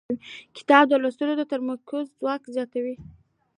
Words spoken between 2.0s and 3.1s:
ځواک زیاتوي